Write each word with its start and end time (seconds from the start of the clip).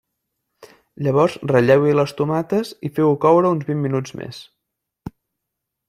Llavors 1.07 1.35
ratlleu-hi 1.51 1.93
les 1.99 2.15
tomates 2.21 2.73
i 2.89 2.91
feu-ho 2.97 3.21
coure 3.27 3.53
uns 3.59 3.71
vint 3.71 3.87
minuts 3.87 4.19
més. 4.23 4.45